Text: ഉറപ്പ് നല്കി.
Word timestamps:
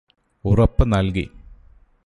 ഉറപ്പ് 0.45 0.83
നല്കി. 0.85 1.29